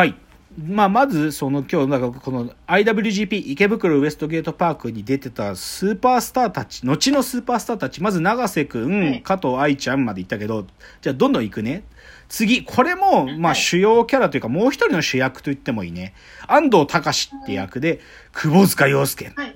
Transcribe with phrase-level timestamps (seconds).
[0.00, 0.14] はい。
[0.58, 10.64] まあ、まず、その今日、なんかこの IWGP 池袋ウエストゲートパークに出てたスーパースターたち、後のスーパースターたち、まず永瀬くん、はい加藤愛ちゃんまで行ったけど、
[11.02, 11.84] じゃあどんどん行くね。
[12.30, 16.14] 次、これも、まあ、主要キャラというか、もう一人の主役と言ってもいいね。
[16.46, 18.00] 安藤隆って役で、
[18.32, 19.34] 窪塚洋介。
[19.36, 19.54] はい。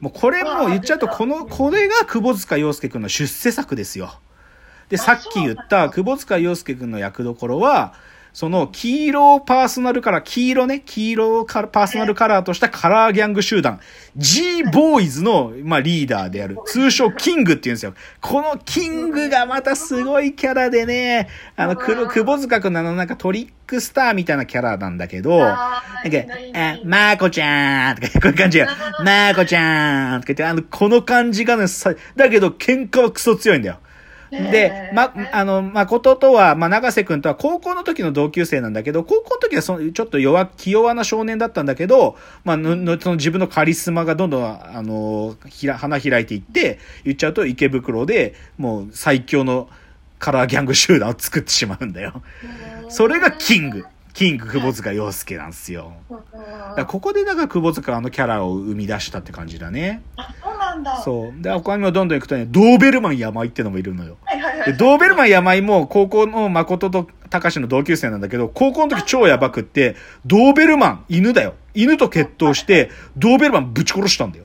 [0.00, 4.20] もうこれも言っちゃうと、この、これが窪塚洋介くんの出世作ですよ。
[4.90, 7.94] で、さっき言った窪塚洋介くんの役どころは、
[8.32, 13.80] その黄色パーソナルカラー、黄色ね、黄色パーソナルカラーとしたカラーギャング集団、
[14.16, 17.94] G ボーイズの、まあ、リーダーである、通称キングって言うんですよ。
[18.20, 26.18] このキングがまたすごいキャラでね、あの、くる窪塚くんのなんかトリックスターみたいなキャラなんだけど、あなんか、
[26.54, 28.66] あ、まーこちゃんとか、こういう感じよ。
[29.04, 33.78] まーこちゃんとか言って、あの、この感じがね、さだけど喧嘩はクソ強いんだよ。
[34.30, 49.68] で、ま、あの、誠とは、まあ、長瀬くんとは高校の時の同級生なんだけど、高校の時はその、ちょっと弱、気弱な少年だったんだけど、まあ、の、のその自分のカリスマがどんどん、あの、ひら、花開いていって、言っちゃうと池袋で、もう最強の
[50.18, 52.22] カラーギャング集団を作ってしまうんだよ。
[52.88, 53.86] それがキング。
[54.18, 55.92] キング久保塚洋介なんですよ。
[56.76, 60.02] だここでだから久保塚はあのキャラを生み出したって感じだね。
[60.16, 61.02] あ、そうなんだ。
[61.02, 61.42] そう。
[61.42, 64.16] で、他にもどんどん行くとね、ドーベルマン山井ってのもいるのよ。
[64.24, 64.66] はいはいはい。
[64.66, 71.54] でドーベルマン山井も高校の誠と高の同級生なんだけど、高校の時超やばくって、ドーベルマン、犬だよ。
[71.74, 74.44] 犬と決闘して、ドーベルマンぶち殺したんだよ。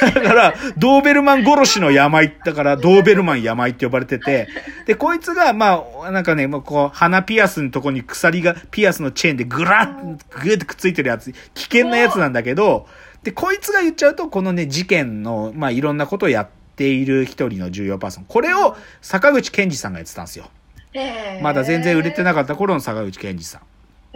[0.00, 4.48] だから、ドーベルマン殺しの病だから、ドーベルマン病って呼ばれてて、
[4.86, 12.86] で、こいつが、まあ、なんかね、もうこう、鼻ピアスのとこに鎖が、ピアスのチェーンでぐらっ、ぐーってくっついてるやつ、危険なやつなんだけど、
[13.24, 18.24] で、こいつが言っちゃうと、このね、事件の、まあ、いろんなことをやっている一人の重要パーソン。
[18.28, 20.50] これを、坂口健二さんがやってたんですよ。
[20.92, 23.60] えーまだ全然売れてなかった頃の坂口健二さん。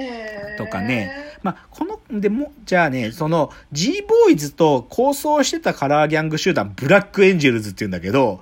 [0.00, 1.10] えーとかね。
[1.42, 8.40] まあ、この、でも、じゃあね、その、G ボーイズと構想してたカラーギャング集団、ブラックエンジェルズって言うんだけど、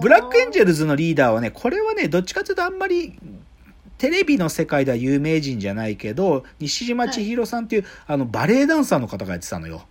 [0.00, 3.18] ブラックエンジェルズのリーダーはね、これはね、どっちかというとあんまり、
[3.98, 9.86] テレビの世界では有名人じゃないけど、西島千尋さんっていう、あの、バレエダンサーの方がやってたのよ。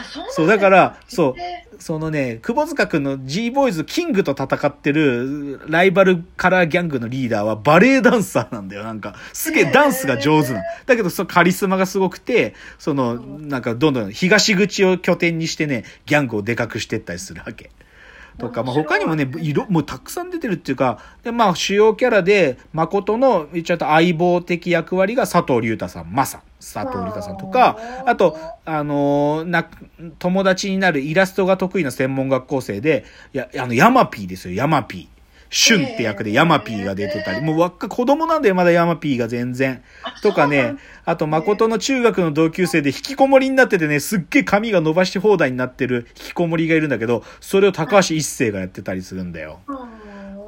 [0.00, 8.84] あ、そうなんそう、だから、そうえ、そのね、窪塚くんの G ボーイズキングと戦ってるライバルカラーギャングのリーダーはバレエダンサーなんだよ。
[8.84, 10.62] なんか、すげえダンスが上手な。
[10.86, 17.70] だけど、そのカリスマがすごくて、その、なんかどんどん東口を拠点にしてね、ギャングをでかくしてったりするわけ。
[18.38, 26.40] とか、まあ、他にもね、色、もうたくさん出てるっていうか、で、まあ、主要キャラで、誠の、言っちゃうと相棒的役割が佐藤隆太さん、マサ、
[26.72, 29.68] 佐藤隆太さんとか、あと、あのーな、
[30.18, 35.14] 友達になるイラストが得意な専門学校生で、いや、あの、ヤマピーですよ、ヤマピー。
[35.50, 39.84] シュンって役でヤマピーが出てたり、もう若子供なんだよ、まだヤマピーが全然。
[40.20, 40.74] とかね、
[41.06, 49.60] あと、誠の中学の同級生で引きこもりになっててね、すっげえ髪が伸ばし放題になってる引きこもりがいるんだけど、それを高橋一生がやってたりするんだよ。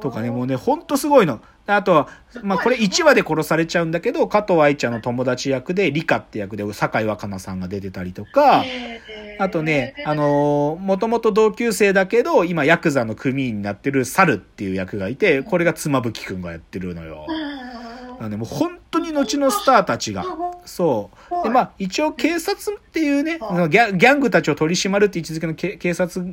[0.01, 1.41] とかね、もうね、ほんとすごいの。
[1.65, 2.07] あとは、
[2.43, 8.63] まあこれ1話で殺されちゃうんだけど、加藤愛ちゃんの友達役で、リカって役で、酒井若菜さんが出てたりとか、
[9.39, 17.25] あとね、あのー、もともと同級生だけど、今ヤクザの組員になってる猿っていう役がいて、これが妻夫木くんがやってるのよ。
[18.19, 20.25] なんでもう本当に後のスターたちが。
[20.65, 21.43] そう。
[21.43, 26.25] で、まあ、一応警察っていうね、はいギャギャングたちを取り締まるって位置づけのけ警察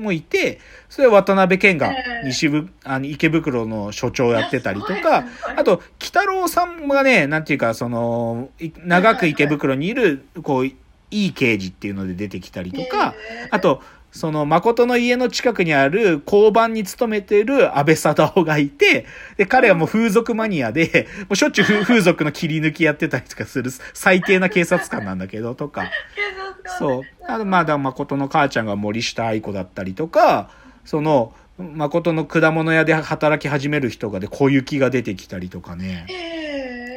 [0.00, 2.26] もいて、それは渡辺謙がええ。
[2.26, 5.24] 西部、あの、池袋の所長をやってたりとすか
[5.56, 10.76] あと、北郎さんがね、なんていうか、その、い長く池袋にいる、こう、い
[11.10, 13.14] い刑事っていうので出てきたりとか、
[13.50, 19.06] あと、その、誠の家の近くにある交番に勤めている安倍貞夫がいて、
[19.36, 25.90] で、彼はもう風俗マニアで、もうしょっちゅう風風俗の切り抜きやってたりとかする最低な警察官なんだけど、とか。
[26.78, 27.02] そう。
[27.26, 30.50] あと、まあ、だ誠の母ちゃんが森下愛子だったりとか、
[30.84, 36.06] その、誠の果物屋で働き始める人がで小雪が出てきたりとかね。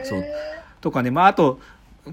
[0.04, 0.26] そう
[0.82, 1.60] とかね、まあ、あと、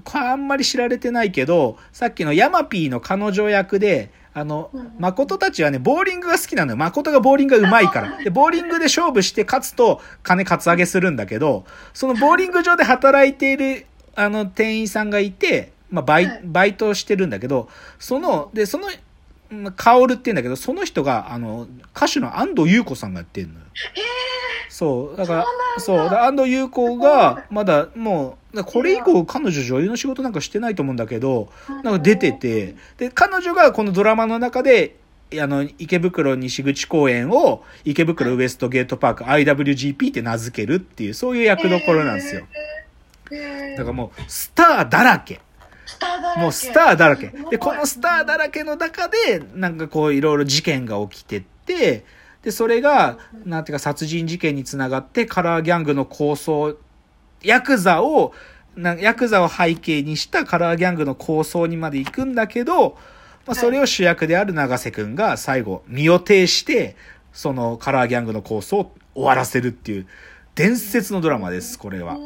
[0.05, 6.77] これあんまり知られてないけど、さっきのヤマピーの彼女役で、あのうん、誠たちはね、ボーリングが好きなのよ。
[6.77, 8.23] 誠がボーリングが上手いから。
[8.23, 13.85] で、ボーリングで勝負して勝つと金カツアゲするんだけど、そのボーリング場で働いている、
[14.15, 17.67] あの、店員さんがいて、まあ、バイはい、バイトをしてるんだけど、
[17.99, 18.87] その、で、その、
[19.49, 23.65] まあカオルって言うんだけど、その人が、あの、歌手の安藤優子さんがやってんのよ。
[24.69, 25.17] そう。
[25.17, 25.45] だから、
[25.77, 25.97] そう。
[25.99, 31.49] 安藤優子が、まだ、もう、これ以降彼女女優の仕事なんかしてないと思うんだけど、
[31.83, 34.97] なんか出てて、で、彼女がこのドラマの中で、
[35.39, 42.45] あの、池袋西口公園を池袋ウエストゲートパーク IWGP って名付けるっていう、そういう役どころなんですよ。
[43.77, 45.39] だからもう、スターだらけ。
[46.37, 47.33] もうスターだらけ。
[47.49, 52.05] で、このスターだらけの中で、なんかこういろいろ事件が起きてって、
[52.43, 56.77] で、それが、なんていうか殺人事件につながって、カラーギャングの構想、
[57.43, 58.33] ヤクザを、
[58.75, 62.97] なヤクザを背景にしたカラーギャングの構想にまで行くんだけど、
[63.45, 66.95] まあ、それを主役である永瀬くんが最後、身を挺して、
[67.33, 70.07] そのカラーギャングの構想を終わらせるっていう、
[70.55, 72.17] 伝説のドラマです、これは。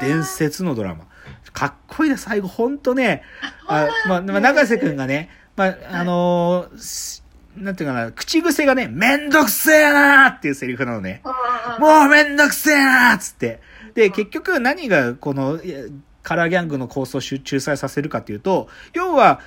[0.00, 1.06] 伝説のドラマ。
[1.52, 3.22] かっこいいな、最後、ほんとね、
[3.66, 7.22] あまあ、まあ、永瀬くんがね、まあ、あのーし
[7.56, 11.22] なんていうかな、口癖がね、めんどくせえなーっていうセリフなのね。
[11.78, 13.60] もうめんどくせえなーっつって。
[13.94, 15.60] で、結局何がこの、
[16.22, 19.40] カラーギャングの構想を仲裁させるかっていうと、要は、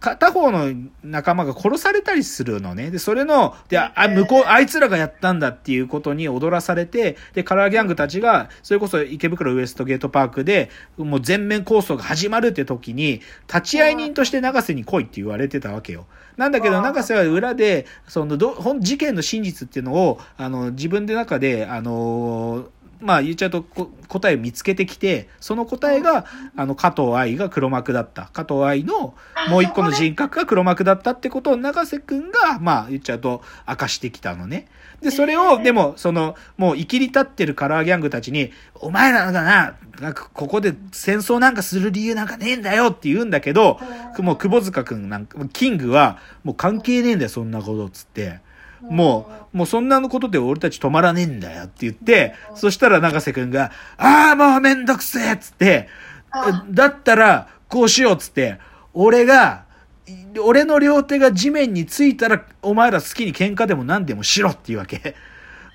[0.00, 0.72] 片方の
[1.04, 2.90] 仲間が殺されたりするのね。
[2.90, 16.06] で、それの、で、あ、あ向こう、あいつらがやったんだっていうことに踊らされて、で、カラーギャングたちが、それこそ池袋ウエストゲートパークで、もう全面構想が始まるって時に、立ち会い人として永瀬に来いって言われてたわけよ。
[16.38, 26.26] なんだけど、永瀬は裏で、その、ど、事件の真実っていうのを、あの、自分で中で、あのーまあ言っちゃうとこ答えを見つけてきて、その答えが、
[26.56, 28.30] あの、加藤愛が黒幕だった。
[28.32, 29.14] 加藤愛の
[29.48, 34.68] もう一個の人格が黒幕だったってことを永瀬くんが、まあ言っちゃうと明かしてきたのね。
[35.00, 43.78] で、それを、えーでも、その、もう生きり立ってるカラーギャングたちに、お前らがな、なんかここで戦争なんかする理由なんかねえんだよって言うんだけど、
[44.18, 48.40] もう窪塚くんなんか、キングは、もう関係ねえんだよ、そんなことっつって。
[48.82, 55.88] もう、もうそんなことで俺たち止まらねえんだよって言って、そしたら永瀬くんが、ああ、もうめんどくせえっつって、
[56.30, 56.64] あ。
[56.70, 58.58] だったら、こうしようっつって、
[58.94, 59.64] 俺が、
[60.42, 65.14] 俺の両手が地面についたら、お前ら好きに喧嘩でも何でもしろっていうわけ。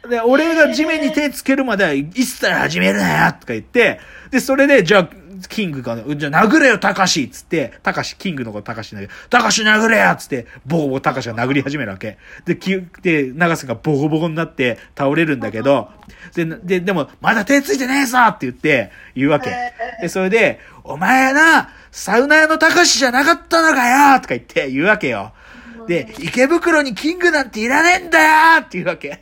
[0.10, 4.00] で、俺が地面に手つけるまでは、いつから始めるなよとか言って、
[4.32, 5.10] で、それで、じゃあ、
[5.48, 12.18] キングが、じゃあ殴れよ、たかしっつって、たかし、キングのことたかしなんだけど、たかし殴れよっつって、ボコボコたかしが殴り始めるわけ。
[12.46, 12.72] で、き
[13.02, 15.90] で、長瀬がボコボコになって倒れるんだけど、
[16.34, 19.52] で、で、でも、まだ手ついてねえぞって言って、言うわけ。
[20.02, 25.32] で、それで、お前な、サウナ屋のたかしじゃなかったのかよとか言って言うわけよ。
[25.88, 29.22] で、池袋にキングなんていらねえんだよって言うわけ。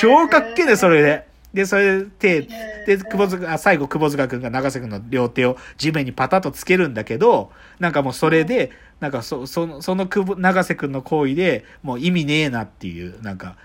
[0.00, 1.33] 超かっけえね、それで。
[1.54, 13.56] で、それで手、で、久保塚、あ最後、久保塚くんが長瀬くんの両手を地面にパタッとつけるんだけど、なんかもうそれで、なんかそ、その、その久保、長瀬くんの行為で、もう意味ねえなっていう、なんか、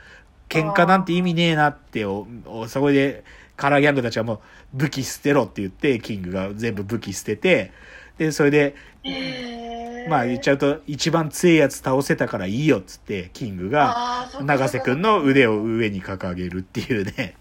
[0.50, 3.24] 喧嘩なんて意味ねえなってお、おそこで、
[3.56, 4.40] カラーギャングたちはもう
[4.74, 7.72] 武器捨てろって言って、キングが全部武器捨てて、
[8.20, 8.76] で、それで、
[10.08, 17.39] まあ言っちゃうと、一番強いやつ倒せたからいいよっつって、キングが、長瀬くんの腕を上に掲げるっていうね。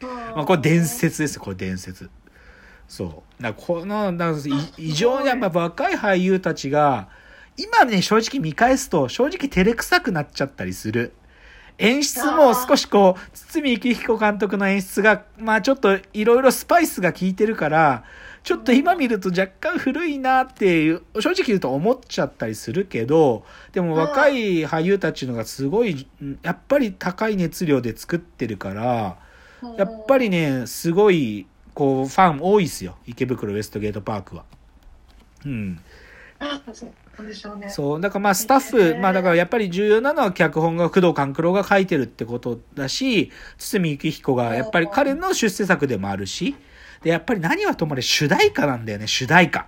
[0.00, 2.10] まあこれ伝説です、これ伝説。
[2.88, 3.42] そう。
[3.42, 4.32] だこの、だ
[4.78, 7.08] 異常にやっぱ若い俳優たちが、
[7.56, 11.12] 今ね、正直見返すと、正直照れくさくなっちゃったりする。
[11.78, 18.04] 演出も少しこう、堤幸彦監督の演出が、まあちょっといろいろスパイスが効いてるから、
[18.42, 26.06] ちょっと今見ると若干古いなっていう、正直言うと思っちゃったりするけど、でも若い俳優たちのがすごい、
[26.42, 29.18] やっぱり高い熱量で作ってるから、
[29.76, 32.96] やっぱりね、すごい、こう、ファン多いですよ。
[33.06, 34.44] 池袋ウエストゲートパークは。
[35.44, 35.80] うん。
[36.38, 36.86] あそ
[37.22, 37.68] うでしょうね。
[37.70, 38.00] そう。
[38.00, 38.60] だからまあスタッ
[38.94, 46.56] フ、まあだからやっぱり重要なのは脚本が工藤官九郎が書いてるってことだし、堤幸彦がやっぱり彼の出世作でもあるし、
[47.02, 49.66] で、やっぱり何はともあれ主題歌なんだよね、主題歌。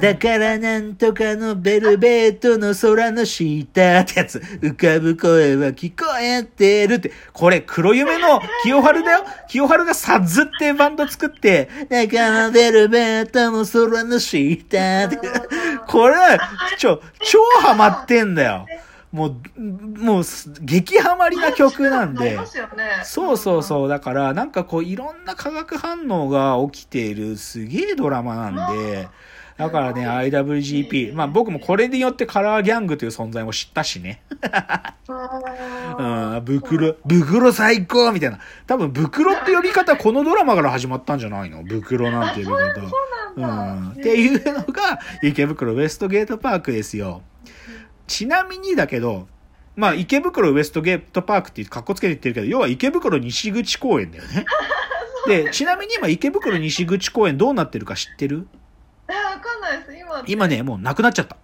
[0.00, 9.24] だからなんとかのベルベートの空の下ってやつ、浮かぶ声は聞こえてるって、これ黒夢の清春だよ。
[9.48, 15.18] 清春がサズってバンド作って、だからベルベートの空の下って、
[15.86, 16.16] これ、
[16.78, 18.66] ちょ、超ハマってんだよ。
[19.12, 20.24] もう、もう、
[20.60, 22.38] 激ハマりな曲なんで。
[23.04, 23.88] そうそうそう。
[23.88, 29.08] だから、なんかこう、いろんな化学反応が起きているすげえドラマなんで、
[29.56, 31.14] だからね、IWGP。
[31.14, 34.22] まあ僕もこれによってカラーギャングという存在も知ったしね。
[35.08, 38.38] うん、ブクロ、ブクロ最高みたいな。
[38.66, 41.62] 多分、ブクロって呼び方このドラマから始まったんじゃないの？
[41.62, 42.74] ブクロなんて呼び方。
[42.74, 42.90] そ
[43.36, 43.86] うなんだ。
[43.86, 43.90] うん。
[43.92, 47.22] っていうのが、池袋ウエストゲートパークですよ。
[48.06, 49.26] ちなみにだけど、
[49.74, 54.44] まあ、池袋ウエストゲートパークって格好つけて言ってるけど、要は池袋西口公園だよね。
[55.44, 58.46] で、ちなみに今池袋西口公園どうなってるか知ってる？
[59.66, 59.94] ないです。
[59.94, 60.24] 今。
[60.26, 61.36] 今ね、もうなくなっちゃった。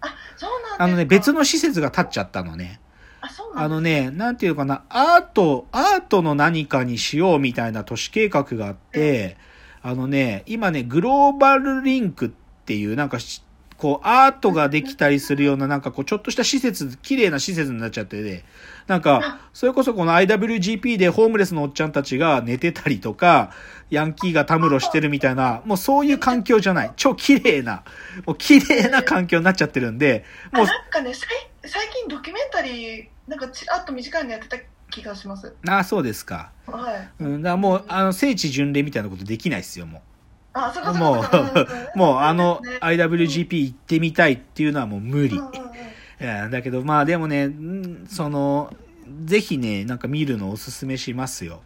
[0.00, 1.32] あ、そうなんあのね、別。
[1.32, 2.80] の施設が建っちゃったのね。
[3.20, 9.36] あ、そうあのね、なんていうのかな、アート、アートの何かにしようみたいな都市計画があって、
[9.82, 12.30] あのね、今ね、グローバルリンクっ
[12.64, 13.42] ていう、なんかし、
[13.82, 18.44] こう、アートができたりするような、なんかこう、ちょっとした施設、綺麗な施設になっちゃってて、
[18.86, 23.50] なんか、それこそこの IWGP でホームレスのおっちゃんたちが寝てたりとか、
[23.90, 26.92] ヤンキーがたむろしてるみたいな、もうそういう環境じゃない。
[26.94, 27.82] 超綺麗な、
[28.24, 34.58] もう綺麗な環境になっちゃってるんで、もうあなんかね、最近ドキュメンタリー、なんかちらっと短いのやってた
[34.92, 35.56] 気がします。
[35.66, 36.52] ああ、そうですか。
[36.68, 37.24] はい。
[37.24, 40.02] うん、だもう、あの、聖地巡礼みたいなことできないですよ、も
[40.54, 40.94] あ、そこう。
[40.94, 45.40] そもう、もう、あの、ね IWGP 行ってみたいっていうのはもう無理
[46.50, 48.74] だけど、まあでもね、うんその、
[49.24, 51.62] ぜひね、なんか見るのをおすすめしますよ。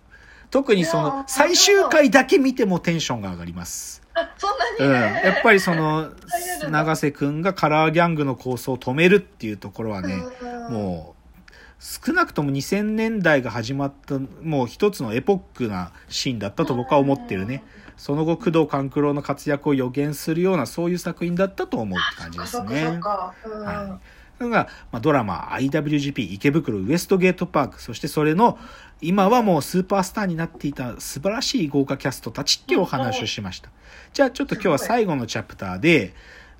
[0.51, 4.03] 特にその最終回だけ見てもテンションが上がります。
[4.15, 5.25] あ、そんなうん。
[5.25, 11.43] やっぱりその大変だ、な長瀬くんがカラーギャングの構想を止めるっていうところはね、うんもう、
[11.79, 17.63] 少なくとも2000年代が始まった、もう一つのエポックなシーンだったと僕は思ってるね。。
[17.97, 22.99] その後、工藤官九郎の活躍を予言するような、そういう作品だったと思うって感じですね。
[23.01, 24.01] は
[24.39, 28.59] それが、まあ、ドラマ IWGP 池袋ウエストゲートパーク、そしてそれの、
[29.01, 33.71] 今はもうスーパースターになっていた素晴らしい豪華キャストたちっていうお話をしました。
[34.13, 36.15] じゃあちょっと今日は最後のチャプターで、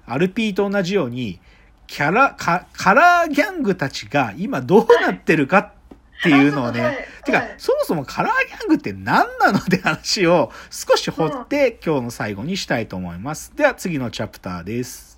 [0.07, 1.41] アルピーと同じように、
[1.87, 5.73] キャラ、カカラーギャングたちが今どうなってるかっ
[6.23, 13.53] ていうのをね、はいてか、はいそもそもカラーギャングって何なのって話を少し掘って今日の最後にしたいと思います。
[13.57, 15.16] では次のチャプターです。